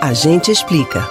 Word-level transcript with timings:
A 0.00 0.14
gente 0.14 0.50
explica. 0.50 1.06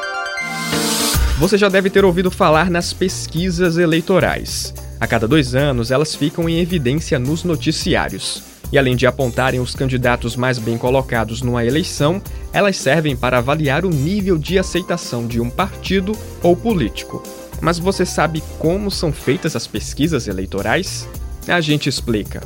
Você 1.38 1.59
já 1.59 1.70
deve 1.70 1.91
ter 1.91 2.04
ouvido 2.04 2.31
falar 2.31 2.71
nas 2.71 2.92
pesquisas 2.92 3.77
eleitorais. 3.77 4.73
A 5.00 5.05
cada 5.05 5.27
dois 5.27 5.54
anos, 5.54 5.92
elas 5.92 6.15
ficam 6.15 6.49
em 6.49 6.60
evidência 6.60 7.20
nos 7.20 7.44
noticiários. 7.44 8.41
E 8.71 8.79
além 8.79 8.96
de 8.96 9.05
apontarem 9.05 9.60
os 9.60 9.75
candidatos 9.75 10.36
mais 10.36 10.57
bem 10.57 10.75
colocados 10.75 11.44
numa 11.44 11.63
eleição, 11.63 12.20
elas 12.52 12.78
servem 12.78 13.15
para 13.15 13.38
avaliar 13.38 13.85
o 13.85 13.92
nível 13.92 14.39
de 14.39 14.57
aceitação 14.57 15.28
de 15.28 15.40
um 15.40 15.51
partido 15.51 16.13
ou 16.41 16.55
político. 16.55 17.21
Mas 17.62 17.77
você 17.77 18.03
sabe 18.03 18.41
como 18.58 18.90
são 18.90 19.13
feitas 19.13 19.55
as 19.55 19.67
pesquisas 19.67 20.27
eleitorais? 20.27 21.08
A 21.48 21.62
gente 21.62 21.88
explica. 21.88 22.41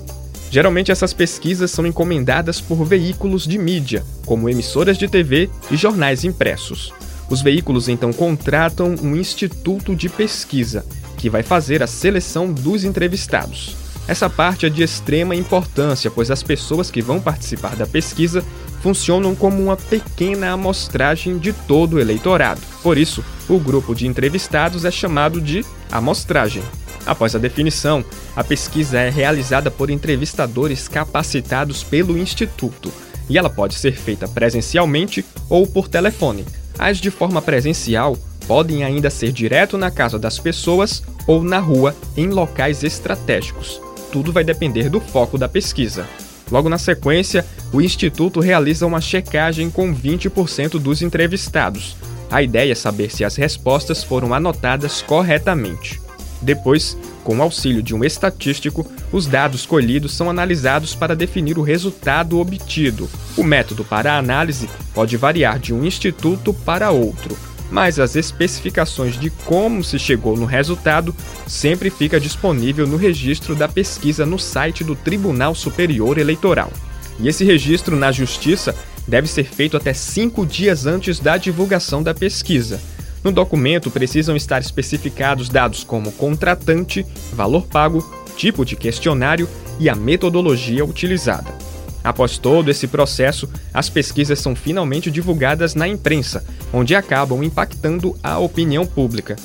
Geralmente 0.53 0.91
essas 0.91 1.13
pesquisas 1.13 1.71
são 1.71 1.83
encomendadas 1.83 2.61
por 2.61 2.85
veículos 2.85 3.47
de 3.47 3.57
mídia, 3.57 4.05
como 4.23 4.47
emissoras 4.47 4.99
de 4.99 5.07
TV 5.07 5.49
e 5.71 5.75
jornais 5.75 6.23
impressos. 6.23 6.93
Os 7.27 7.41
veículos 7.41 7.89
então 7.89 8.13
contratam 8.13 8.93
um 9.01 9.15
instituto 9.15 9.95
de 9.95 10.07
pesquisa, 10.07 10.85
que 11.17 11.27
vai 11.27 11.41
fazer 11.41 11.81
a 11.81 11.87
seleção 11.87 12.53
dos 12.53 12.83
entrevistados. 12.83 13.75
Essa 14.07 14.29
parte 14.29 14.67
é 14.67 14.69
de 14.69 14.83
extrema 14.83 15.35
importância, 15.35 16.11
pois 16.11 16.29
as 16.29 16.43
pessoas 16.43 16.91
que 16.91 17.01
vão 17.01 17.19
participar 17.19 17.75
da 17.75 17.87
pesquisa 17.87 18.45
funcionam 18.83 19.33
como 19.33 19.59
uma 19.59 19.75
pequena 19.75 20.51
amostragem 20.51 21.39
de 21.39 21.51
todo 21.51 21.93
o 21.93 21.99
eleitorado. 21.99 22.61
Por 22.83 22.99
isso, 22.99 23.25
o 23.49 23.57
grupo 23.57 23.95
de 23.95 24.05
entrevistados 24.05 24.85
é 24.85 24.91
chamado 24.91 25.41
de 25.41 25.65
amostragem. 25.91 26.61
Após 27.05 27.35
a 27.35 27.39
definição, 27.39 28.03
a 28.35 28.43
pesquisa 28.43 28.99
é 28.99 29.09
realizada 29.09 29.69
por 29.69 29.89
entrevistadores 29.89 30.87
capacitados 30.87 31.83
pelo 31.83 32.17
Instituto 32.17 32.91
e 33.29 33.37
ela 33.37 33.49
pode 33.49 33.75
ser 33.75 33.93
feita 33.93 34.27
presencialmente 34.27 35.25
ou 35.49 35.65
por 35.67 35.87
telefone. 35.87 36.45
As 36.77 36.97
de 36.97 37.11
forma 37.11 37.41
presencial 37.41 38.17
podem 38.47 38.83
ainda 38.83 39.09
ser 39.09 39.31
direto 39.31 39.77
na 39.77 39.89
casa 39.89 40.19
das 40.19 40.39
pessoas 40.39 41.03
ou 41.27 41.43
na 41.43 41.59
rua 41.59 41.95
em 42.17 42.27
locais 42.27 42.83
estratégicos. 42.83 43.81
Tudo 44.11 44.31
vai 44.31 44.43
depender 44.43 44.89
do 44.89 44.99
foco 44.99 45.37
da 45.37 45.47
pesquisa. 45.47 46.07
Logo 46.51 46.69
na 46.69 46.77
sequência, 46.77 47.45
o 47.71 47.81
Instituto 47.81 48.39
realiza 48.39 48.85
uma 48.85 49.01
checagem 49.01 49.69
com 49.69 49.95
20% 49.95 50.77
dos 50.77 51.01
entrevistados. 51.01 51.95
A 52.29 52.41
ideia 52.41 52.73
é 52.73 52.75
saber 52.75 53.11
se 53.11 53.23
as 53.23 53.35
respostas 53.35 54.03
foram 54.03 54.33
anotadas 54.33 55.01
corretamente. 55.01 55.99
Depois, 56.43 56.97
com 57.23 57.37
o 57.37 57.41
auxílio 57.41 57.81
de 57.81 57.95
um 57.95 58.03
estatístico, 58.03 58.85
os 59.13 59.25
dados 59.25 59.65
colhidos 59.65 60.13
são 60.13 60.29
analisados 60.29 60.93
para 60.93 61.15
definir 61.15 61.57
o 61.57 61.61
resultado 61.61 62.37
obtido. 62.37 63.09
O 63.37 63.43
método 63.43 63.85
para 63.85 64.13
a 64.13 64.17
análise 64.17 64.69
pode 64.93 65.15
variar 65.15 65.57
de 65.57 65.73
um 65.73 65.85
instituto 65.85 66.53
para 66.53 66.91
outro, 66.91 67.37
mas 67.71 67.97
as 67.97 68.17
especificações 68.17 69.17
de 69.17 69.29
como 69.29 69.83
se 69.85 69.97
chegou 69.97 70.35
no 70.35 70.45
resultado 70.45 71.15
sempre 71.47 71.89
fica 71.89 72.19
disponível 72.19 72.85
no 72.85 72.97
registro 72.97 73.55
da 73.55 73.69
pesquisa 73.69 74.25
no 74.25 74.37
site 74.37 74.83
do 74.83 74.97
Tribunal 74.97 75.55
Superior 75.55 76.17
Eleitoral. 76.17 76.71
E 77.19 77.29
esse 77.29 77.45
registro 77.45 77.95
na 77.95 78.11
Justiça 78.11 78.75
deve 79.07 79.27
ser 79.27 79.45
feito 79.45 79.77
até 79.77 79.93
cinco 79.93 80.45
dias 80.45 80.85
antes 80.85 81.19
da 81.19 81.37
divulgação 81.37 82.03
da 82.03 82.13
pesquisa. 82.13 82.81
No 83.23 83.31
documento 83.31 83.89
precisam 83.89 84.35
estar 84.35 84.61
especificados 84.61 85.47
dados 85.47 85.83
como 85.83 86.11
contratante, 86.11 87.05
valor 87.31 87.65
pago, 87.67 88.03
tipo 88.35 88.65
de 88.65 88.75
questionário 88.75 89.47
e 89.79 89.87
a 89.89 89.95
metodologia 89.95 90.83
utilizada. 90.83 91.57
Após 92.03 92.37
todo 92.37 92.69
esse 92.69 92.85
processo, 92.85 93.49
as 93.73 93.89
pesquisas 93.89 94.39
são 94.39 94.55
finalmente 94.55 95.09
divulgadas 95.09 95.73
na 95.73 95.87
imprensa, 95.87 96.43
onde 96.73 96.93
acabam 96.93 97.41
impactando 97.43 98.17
a 98.21 98.37
opinião 98.37 98.85
pública. 98.85 99.37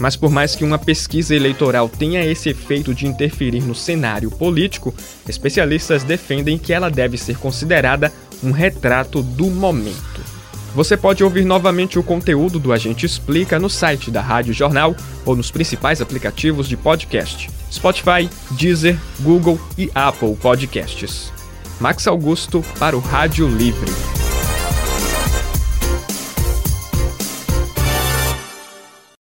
Mas 0.00 0.16
por 0.16 0.30
mais 0.30 0.54
que 0.54 0.64
uma 0.64 0.78
pesquisa 0.78 1.34
eleitoral 1.34 1.88
tenha 1.88 2.24
esse 2.24 2.48
efeito 2.48 2.94
de 2.94 3.06
interferir 3.06 3.60
no 3.60 3.74
cenário 3.74 4.30
político, 4.30 4.94
especialistas 5.28 6.02
defendem 6.02 6.56
que 6.56 6.72
ela 6.72 6.88
deve 6.88 7.18
ser 7.18 7.36
considerada 7.36 8.10
um 8.42 8.52
retrato 8.52 9.22
do 9.22 9.46
momento. 9.46 10.37
Você 10.74 10.96
pode 10.96 11.24
ouvir 11.24 11.44
novamente 11.44 11.98
o 11.98 12.02
conteúdo 12.02 12.58
do 12.58 12.72
Agente 12.72 13.06
Explica 13.06 13.58
no 13.58 13.70
site 13.70 14.10
da 14.10 14.20
Rádio 14.20 14.52
Jornal 14.52 14.94
ou 15.24 15.34
nos 15.34 15.50
principais 15.50 16.00
aplicativos 16.00 16.68
de 16.68 16.76
podcast: 16.76 17.50
Spotify, 17.70 18.28
Deezer, 18.50 18.98
Google 19.20 19.58
e 19.76 19.90
Apple 19.94 20.36
Podcasts. 20.36 21.32
Max 21.80 22.06
Augusto 22.06 22.64
para 22.78 22.96
o 22.96 23.00
Rádio 23.00 23.48
Livre. 23.48 24.17